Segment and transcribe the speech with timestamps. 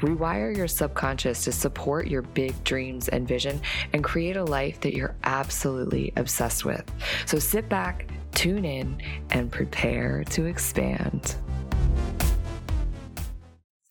[0.00, 3.60] Rewire your subconscious to support your big dreams and vision
[3.94, 6.84] and create a life that you're absolutely obsessed with.
[7.24, 9.00] So sit back, tune in,
[9.30, 11.36] and prepare to expand.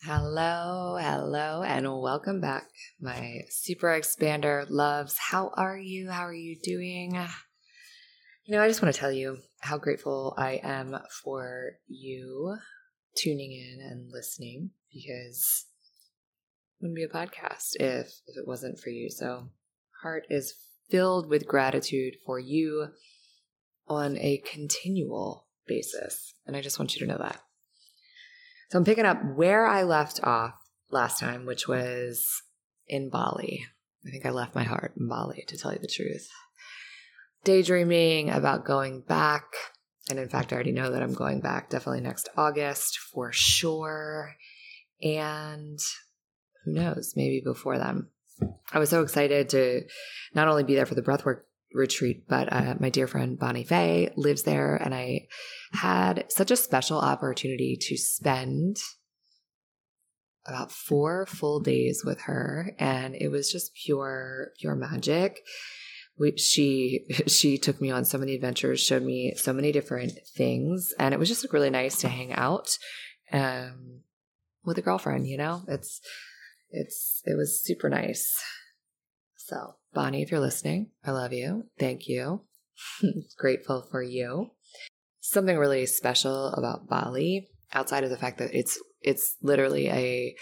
[0.03, 2.67] Hello, hello, and welcome back,
[3.01, 5.17] my super expander loves.
[5.17, 6.11] How are you?
[6.11, 7.15] How are you doing?
[8.43, 12.57] You know, I just want to tell you how grateful I am for you
[13.17, 15.65] tuning in and listening because
[16.81, 19.09] wouldn't be a podcast if if it wasn't for you.
[19.09, 19.49] So
[20.01, 20.53] heart is
[20.89, 22.87] filled with gratitude for you
[23.87, 26.33] on a continual basis.
[26.45, 27.41] And I just want you to know that.
[28.69, 30.55] So I'm picking up where I left off
[30.89, 32.41] last time, which was
[32.87, 33.65] in Bali.
[34.05, 36.29] I think I left my heart in Bali, to tell you the truth.
[37.43, 39.45] Daydreaming about going back.
[40.09, 44.35] And in fact, I already know that I'm going back definitely next August for sure.
[45.01, 45.79] And
[46.65, 48.09] who knows, maybe before them.
[48.73, 49.83] I was so excited to
[50.33, 51.41] not only be there for the breathwork
[51.73, 55.27] retreat, but uh, my dear friend Bonnie Fay lives there, and I
[55.73, 58.77] had such a special opportunity to spend
[60.45, 65.41] about four full days with her, and it was just pure, pure magic.
[66.17, 70.93] We, she she took me on so many adventures, showed me so many different things,
[70.97, 72.77] and it was just like, really nice to hang out
[73.31, 74.01] um,
[74.63, 75.27] with a girlfriend.
[75.27, 76.01] You know, it's
[76.75, 78.35] it's it was super nice.
[79.37, 81.65] So, Bonnie, if you're listening, I love you.
[81.79, 82.41] Thank you.
[83.37, 84.51] Grateful for you.
[85.21, 90.35] Something really special about Bali, outside of the fact that it's it's literally a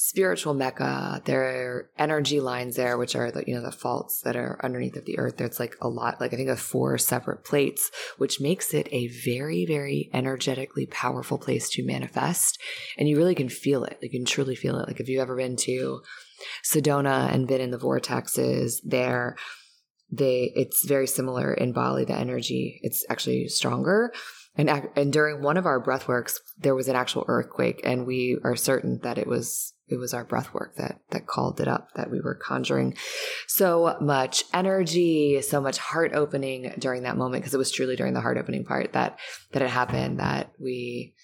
[0.00, 1.20] spiritual mecca.
[1.24, 4.94] There are energy lines there, which are the, you know, the faults that are underneath
[4.94, 5.38] of the earth.
[5.38, 9.08] There's like a lot, like I think of four separate plates, which makes it a
[9.08, 12.60] very, very energetically powerful place to manifest.
[12.96, 13.98] And you really can feel it.
[14.00, 14.86] You can truly feel it.
[14.86, 16.00] Like if you've ever been to
[16.64, 19.34] Sedona and been in the vortexes there,
[20.12, 24.12] they, it's very similar in Bali, the energy, it's actually stronger.
[24.58, 28.38] And, and during one of our breath works, there was an actual earthquake, and we
[28.42, 31.88] are certain that it was it was our breath work that that called it up
[31.94, 32.94] that we were conjuring
[33.46, 38.12] so much energy so much heart opening during that moment because it was truly during
[38.12, 39.18] the heart opening part that
[39.52, 41.14] that it happened that we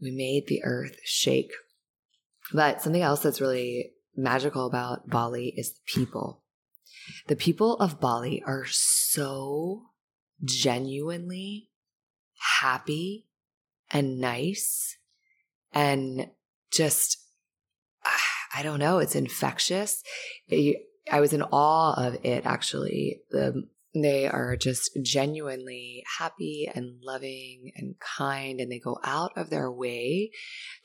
[0.00, 1.50] we made the earth shake.
[2.52, 6.42] But something else that's really magical about bali is the people.
[7.26, 9.82] The people of bali are so
[10.44, 11.68] genuinely
[12.60, 13.26] happy
[13.90, 14.96] and nice
[15.72, 16.30] and
[16.70, 17.18] just
[18.54, 20.02] I don't know, it's infectious.
[20.50, 23.20] I was in awe of it actually.
[23.30, 29.50] The, they are just genuinely happy and loving and kind, and they go out of
[29.50, 30.30] their way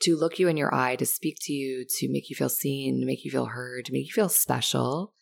[0.00, 3.00] to look you in your eye, to speak to you, to make you feel seen,
[3.00, 5.12] to make you feel heard, to make you feel special.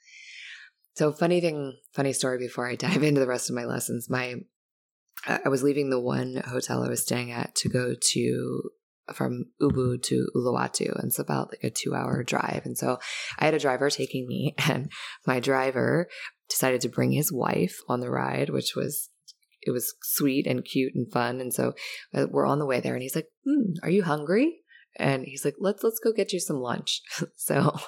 [0.95, 4.09] So, funny thing, funny story before I dive into the rest of my lessons.
[4.09, 4.37] My
[5.27, 8.63] I was leaving the one hotel I was staying at to go to
[9.15, 12.63] from Ubud to Uluwatu, and it's about like a two hour drive.
[12.65, 12.99] And so
[13.39, 14.91] I had a driver taking me, and
[15.27, 16.09] my driver
[16.49, 19.11] decided to bring his wife on the ride, which was
[19.63, 21.41] it was sweet and cute and fun.
[21.41, 21.75] And so
[22.15, 24.59] uh, we're on the way there, and he's like, hmm, "Are you hungry?"
[24.97, 27.01] And he's like, "Let's let's go get you some lunch."
[27.37, 27.79] so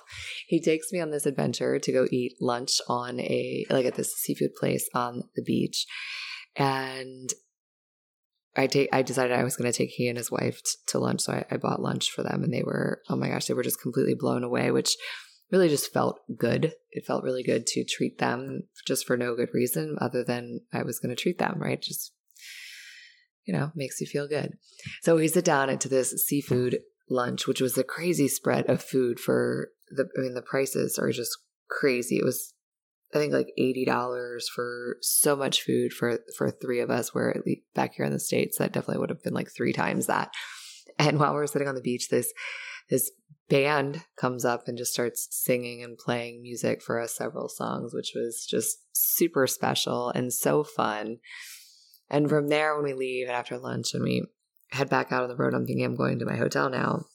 [0.47, 4.15] he takes me on this adventure to go eat lunch on a like at this
[4.15, 5.87] seafood place on the beach.
[6.57, 7.33] And
[8.57, 10.99] I take I decided I was going to take he and his wife t- to
[10.99, 13.55] lunch, so I, I bought lunch for them, and they were oh my gosh, they
[13.55, 14.97] were just completely blown away, which
[15.51, 16.73] really just felt good.
[16.91, 20.83] It felt really good to treat them just for no good reason other than I
[20.83, 21.81] was going to treat them right.
[21.81, 22.13] Just
[23.45, 24.57] you know makes you feel good.
[25.03, 26.79] So we sit down into this seafood
[27.11, 30.09] lunch, which was a crazy spread of food for the.
[30.17, 31.37] I mean, the prices are just
[31.69, 32.19] crazy.
[32.19, 32.55] It was
[33.15, 37.15] I think like eighty dollars for so much food for for three of us.
[37.15, 37.43] Where
[37.75, 40.33] back here in the states, that definitely would have been like three times that.
[40.97, 42.33] And while we're sitting on the beach, this
[42.89, 43.11] this
[43.49, 48.13] band comes up and just starts singing and playing music for us several songs, which
[48.15, 51.19] was just super special and so fun.
[52.09, 54.25] And from there, when we leave after lunch and we
[54.71, 57.07] head back out on the road, I'm thinking I'm going to my hotel now.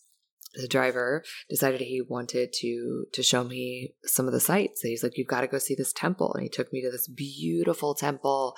[0.56, 4.82] The driver decided he wanted to to show me some of the sights.
[4.82, 7.08] He's like, "You've got to go see this temple," and he took me to this
[7.08, 8.56] beautiful temple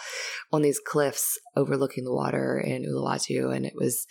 [0.53, 4.07] on these cliffs overlooking the water in Uluwatu, and it was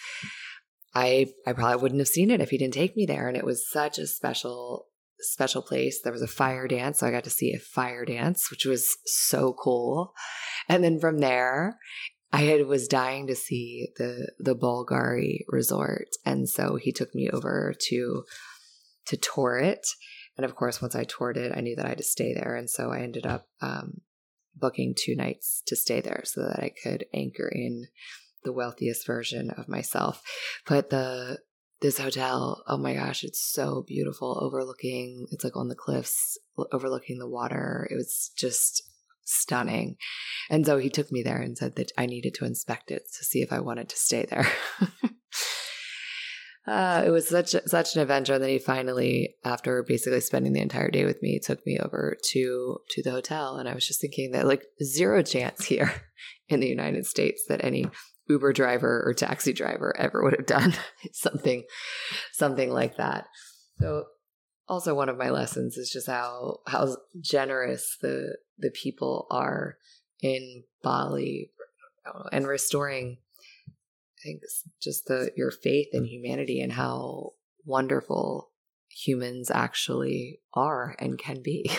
[0.94, 3.28] I I probably wouldn't have seen it if he didn't take me there.
[3.28, 4.86] And it was such a special
[5.20, 6.00] special place.
[6.02, 8.96] There was a fire dance, so I got to see a fire dance, which was
[9.04, 10.12] so cool.
[10.68, 11.78] And then from there,
[12.32, 17.28] I had, was dying to see the the Bulgari resort, and so he took me
[17.30, 18.24] over to
[19.06, 19.86] to tour it.
[20.36, 22.54] And of course, once I toured it, I knew that I had to stay there,
[22.54, 24.00] and so I ended up um,
[24.54, 27.86] booking two nights to stay there so that I could anchor in
[28.44, 30.22] the wealthiest version of myself.
[30.66, 31.38] But the
[31.80, 36.38] this hotel, oh my gosh, it's so beautiful overlooking it's like on the cliffs
[36.72, 37.88] overlooking the water.
[37.90, 38.82] It was just
[39.30, 39.96] stunning.
[40.48, 43.24] And so he took me there and said that I needed to inspect it to
[43.24, 44.46] see if I wanted to stay there.
[46.66, 48.34] uh, it was such such an adventure.
[48.34, 52.16] And then he finally, after basically spending the entire day with me, took me over
[52.32, 53.56] to to the hotel.
[53.56, 55.92] And I was just thinking that like zero chance here
[56.48, 57.86] in the United States that any
[58.28, 60.72] Uber driver or taxi driver ever would have done
[61.12, 61.64] something
[62.32, 63.26] something like that.
[63.80, 64.04] So
[64.68, 69.76] also one of my lessons is just how how generous the the people are
[70.20, 71.50] in Bali
[72.32, 73.18] and restoring
[74.18, 74.42] I think
[74.82, 77.32] just the your faith in humanity and how
[77.64, 78.50] wonderful
[78.90, 81.70] humans actually are and can be.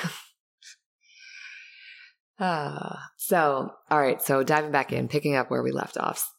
[2.39, 4.21] ah, so, all right.
[4.21, 6.33] So, diving back in, picking up where we left off.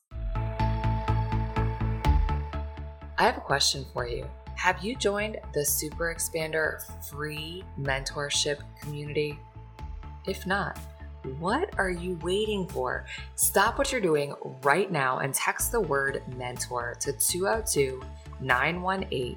[3.19, 4.27] I have a question for you.
[4.57, 9.39] Have you joined the Super Expander free mentorship community?
[10.27, 10.79] If not,
[11.39, 13.07] what are you waiting for?
[13.37, 18.03] Stop what you're doing right now and text the word mentor to 202
[18.41, 19.37] 918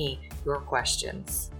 [0.45, 1.51] your questions.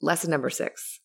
[0.00, 1.00] Lesson number six.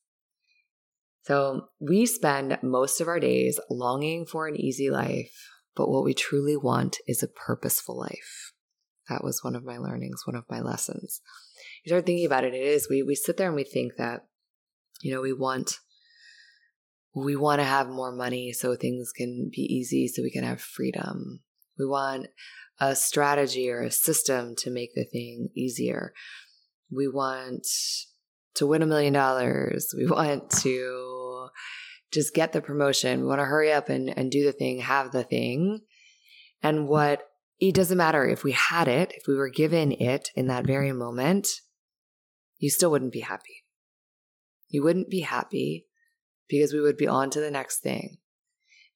[1.23, 5.33] So, we spend most of our days longing for an easy life,
[5.75, 8.53] but what we truly want is a purposeful life.
[9.09, 11.21] That was one of my learnings, one of my lessons.
[11.83, 14.27] You start thinking about it, it is we we sit there and we think that,
[15.01, 15.79] you know, we want
[17.15, 20.61] we want to have more money so things can be easy, so we can have
[20.61, 21.41] freedom.
[21.77, 22.27] We want
[22.79, 26.13] a strategy or a system to make the thing easier.
[26.91, 27.67] We want
[28.55, 29.93] to win a million dollars.
[29.95, 31.49] We want to
[32.11, 33.21] just get the promotion.
[33.21, 35.81] We want to hurry up and, and do the thing, have the thing.
[36.63, 37.21] And what
[37.59, 40.91] it doesn't matter if we had it, if we were given it in that very
[40.91, 41.47] moment,
[42.57, 43.63] you still wouldn't be happy.
[44.69, 45.87] You wouldn't be happy
[46.49, 48.17] because we would be on to the next thing.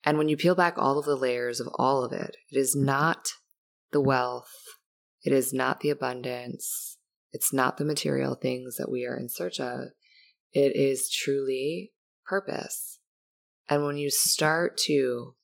[0.04, 2.76] And when you peel back all of the layers of all of it, it is
[2.76, 2.86] mm-hmm.
[2.86, 3.30] not
[3.92, 4.52] the wealth,
[5.24, 6.98] it is not the abundance,
[7.32, 9.90] it's not the material things that we are in search of.
[10.52, 11.92] It is truly
[12.26, 13.00] purpose.
[13.70, 15.36] And when you start to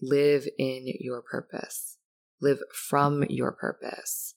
[0.00, 1.98] live in your purpose,
[2.40, 4.34] live from your purpose,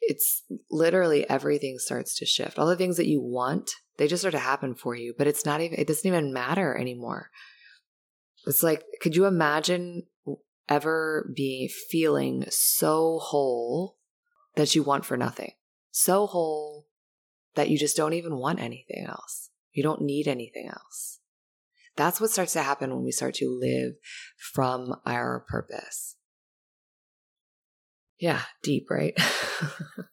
[0.00, 2.58] it's literally everything starts to shift.
[2.58, 5.46] All the things that you want, they just start to happen for you, but it's
[5.46, 7.30] not even, it doesn't even matter anymore.
[8.46, 10.04] It's like, could you imagine
[10.68, 13.96] ever be feeling so whole
[14.56, 15.52] that you want for nothing?
[15.90, 16.86] So whole
[17.54, 19.50] that you just don't even want anything else.
[19.72, 21.20] You don't need anything else.
[21.96, 23.94] That's what starts to happen when we start to live
[24.36, 26.16] from our purpose.
[28.18, 29.14] Yeah, deep, right?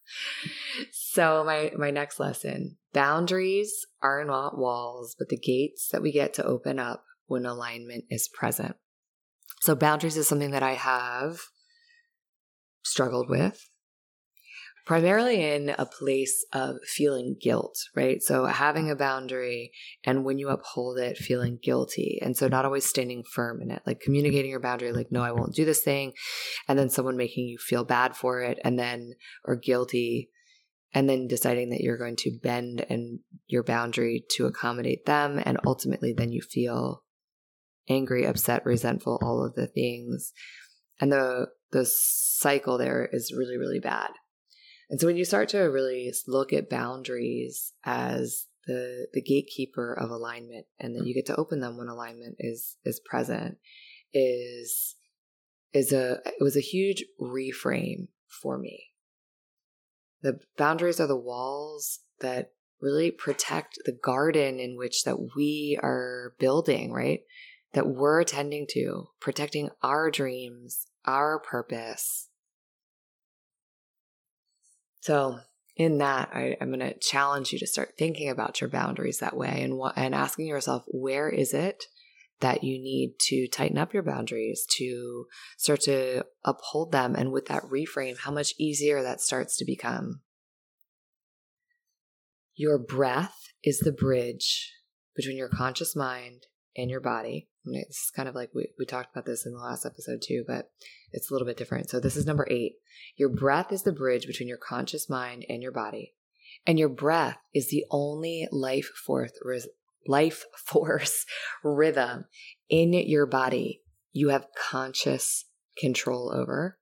[0.91, 6.33] so my my next lesson, boundaries are not walls, but the gates that we get
[6.33, 8.75] to open up when alignment is present.
[9.62, 11.39] So boundaries is something that I have
[12.83, 13.69] struggled with
[14.89, 18.24] primarily in a place of feeling guilt, right?
[18.24, 19.71] So having a boundary
[20.03, 22.17] and when you uphold it, feeling guilty.
[22.24, 25.31] And so not always standing firm in it, like communicating your boundary, like, no, I
[25.31, 26.13] won't do this thing.
[26.67, 29.13] And then someone making you feel bad for it and then,
[29.45, 30.31] or guilty.
[30.91, 35.39] And then deciding that you're going to bend and your boundary to accommodate them.
[35.45, 37.03] And ultimately, then you feel
[37.89, 40.31] angry, upset, resentful, all of the things.
[41.00, 44.12] And the, the cycle there is really, really bad.
[44.89, 50.12] And so when you start to really look at boundaries as the the gatekeeper of
[50.12, 53.58] alignment and then you get to open them when alignment is is present
[54.13, 54.96] is
[55.74, 58.08] is a it was a huge reframe
[58.41, 58.88] for me.
[60.22, 66.34] The boundaries are the walls that really protect the garden in which that we are
[66.39, 67.22] building, right?
[67.73, 72.29] That we're attending to, protecting our dreams, our purpose,
[75.01, 75.39] so,
[75.75, 79.35] in that, I, am going to challenge you to start thinking about your boundaries that
[79.35, 81.85] way and, and asking yourself, where is it
[82.41, 85.25] that you need to tighten up your boundaries to
[85.57, 87.15] start to uphold them?
[87.15, 90.21] And with that reframe, how much easier that starts to become.
[92.55, 94.73] Your breath is the bridge
[95.15, 97.47] between your conscious mind and your body.
[97.75, 100.69] It's kind of like we, we talked about this in the last episode too, but
[101.11, 101.89] it's a little bit different.
[101.89, 102.73] So this is number eight.
[103.17, 106.13] Your breath is the bridge between your conscious mind and your body.
[106.65, 109.31] And your breath is the only life force,
[110.07, 111.25] life force
[111.63, 112.25] rhythm
[112.69, 115.45] in your body you have conscious
[115.77, 116.77] control over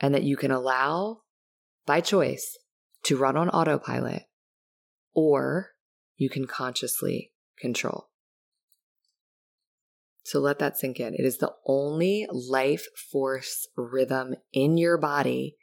[0.00, 1.18] and that you can allow
[1.86, 2.58] by choice
[3.04, 4.22] to run on autopilot
[5.14, 5.72] or
[6.16, 8.08] you can consciously control.
[10.24, 11.14] So let that sink in.
[11.14, 15.56] It is the only life force rhythm in your body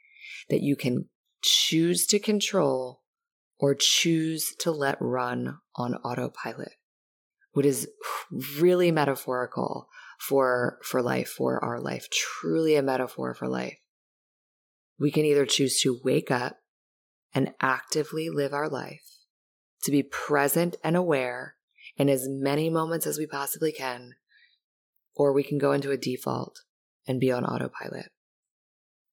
[0.50, 1.10] that you can
[1.41, 3.01] choose to control
[3.60, 6.74] or choose to let run on autopilot.
[7.53, 7.89] What is
[8.60, 9.88] really metaphorical
[10.20, 13.80] for, for life, for our life, truly a metaphor for life.
[15.00, 16.58] We can either choose to wake up
[17.34, 19.01] and actively live our life,
[19.84, 21.56] to be present and aware
[21.98, 24.13] in as many moments as we possibly can
[25.15, 26.62] or we can go into a default
[27.08, 28.08] and be on autopilot,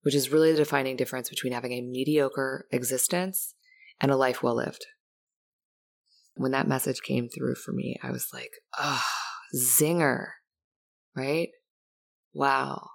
[0.02, 3.54] which is really the defining difference between having a mediocre existence
[4.00, 4.86] and a life well lived.
[6.34, 9.02] When that message came through for me, I was like, oh,
[9.56, 10.28] zinger,
[11.16, 11.48] right?
[12.32, 12.88] Wow.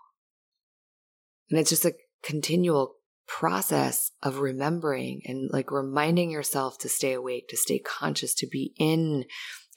[1.50, 2.95] And it's just a continual
[3.27, 8.74] process of remembering and like reminding yourself to stay awake, to stay conscious, to be
[8.77, 9.25] in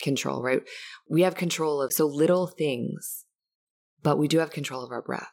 [0.01, 0.63] control, right?
[1.09, 3.25] We have control of so little things,
[4.03, 5.33] but we do have control of our breath.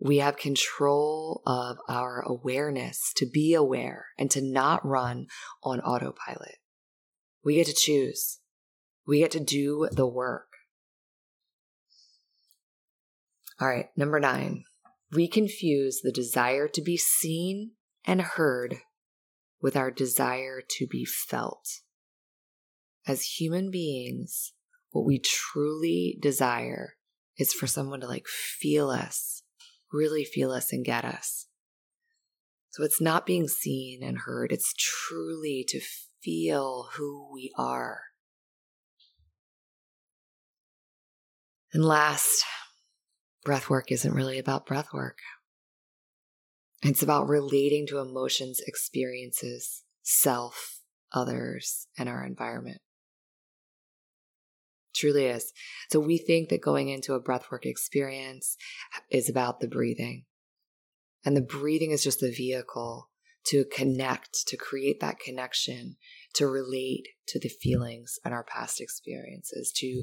[0.00, 5.26] We have control of our awareness to be aware and to not run
[5.62, 6.56] on autopilot.
[7.44, 8.40] We get to choose.
[9.06, 10.48] We get to do the work.
[13.60, 14.64] All right, number nine,
[15.12, 17.72] we confuse the desire to be seen
[18.04, 18.78] and heard
[19.60, 21.82] with our desire to be felt
[23.06, 24.52] as human beings,
[24.90, 26.94] what we truly desire
[27.38, 29.42] is for someone to like feel us,
[29.92, 31.46] really feel us and get us.
[32.70, 35.80] So it's not being seen and heard, it's truly to
[36.22, 38.00] feel who we are.
[41.74, 42.44] And last,
[43.44, 45.18] breath work isn't really about breath work.
[46.82, 50.80] It's about relating to emotions, experiences, self,
[51.12, 52.80] others, and our environment.
[54.94, 55.52] Truly is.
[55.90, 58.56] So we think that going into a breathwork experience
[59.10, 60.24] is about the breathing.
[61.24, 63.08] And the breathing is just the vehicle
[63.44, 65.96] to connect, to create that connection,
[66.34, 70.02] to relate to the feelings and our past experiences, to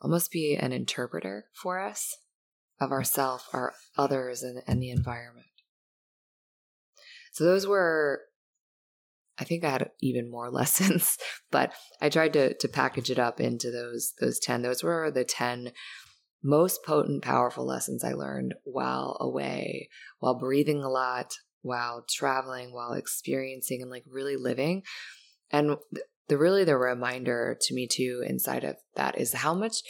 [0.00, 2.16] almost be an interpreter for us
[2.80, 5.46] of ourself, our others, and, and the environment.
[7.32, 8.22] So those were
[9.38, 11.18] I think I had even more lessons,
[11.50, 14.62] but I tried to to package it up into those those 10.
[14.62, 15.72] Those were the 10
[16.42, 19.88] most potent powerful lessons I learned while away,
[20.18, 24.82] while breathing a lot, while traveling, while experiencing and like really living.
[25.50, 25.76] And
[26.28, 29.82] the really the reminder to me too inside of that is how much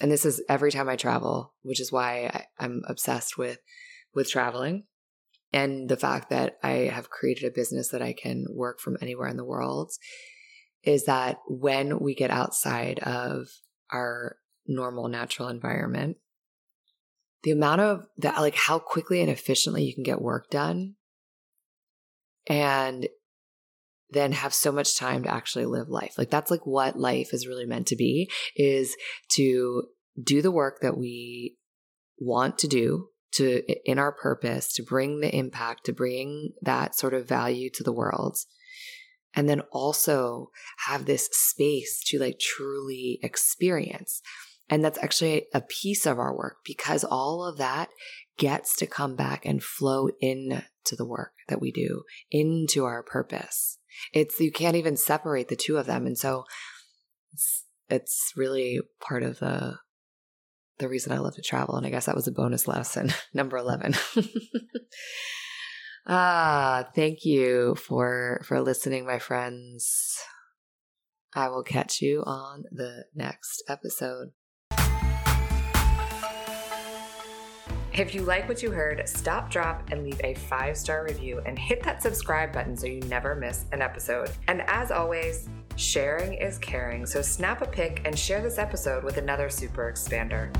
[0.00, 3.58] and this is every time I travel, which is why I, I'm obsessed with
[4.14, 4.84] with traveling
[5.52, 9.28] and the fact that I have created a business that I can work from anywhere
[9.28, 9.92] in the world
[10.82, 13.48] is that when we get outside of
[13.90, 14.36] our
[14.66, 16.18] normal natural environment,
[17.42, 20.94] the amount of that, like how quickly and efficiently you can get work done
[22.46, 23.08] and
[24.10, 26.14] then have so much time to actually live life.
[26.18, 28.96] Like that's like what life is really meant to be is
[29.32, 29.84] to
[30.22, 31.56] do the work that we
[32.18, 37.14] want to do to in our purpose to bring the impact to bring that sort
[37.14, 38.38] of value to the world.
[39.34, 40.50] And then also
[40.86, 44.22] have this space to like truly experience.
[44.70, 47.90] And that's actually a piece of our work because all of that
[48.36, 50.62] gets to come back and flow into
[50.96, 53.78] the work that we do into our purpose.
[54.12, 56.06] It's you can't even separate the two of them.
[56.06, 56.44] And so
[57.32, 59.78] it's, it's really part of the
[60.78, 61.76] the reason I love to travel.
[61.76, 63.94] And I guess that was a bonus lesson, number 11.
[66.06, 70.18] ah, thank you for, for listening, my friends.
[71.34, 74.32] I will catch you on the next episode.
[77.98, 81.58] If you like what you heard, stop, drop, and leave a five star review and
[81.58, 84.30] hit that subscribe button so you never miss an episode.
[84.46, 89.16] And as always, Sharing is caring, so snap a pic and share this episode with
[89.16, 90.52] another super expander.